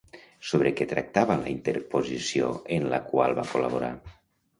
[0.51, 2.47] Sobre què tractava la interposició
[2.79, 3.93] en la qual va col·laborar?